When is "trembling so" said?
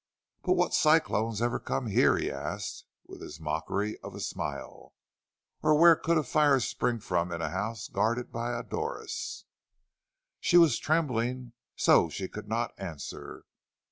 10.79-12.09